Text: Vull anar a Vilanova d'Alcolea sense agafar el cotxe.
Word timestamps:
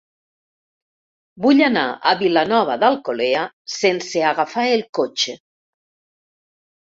Vull 1.45 1.59
anar 1.65 1.83
a 2.11 2.13
Vilanova 2.21 2.77
d'Alcolea 2.83 3.43
sense 3.75 4.23
agafar 4.31 4.65
el 4.77 4.83
cotxe. 4.99 5.35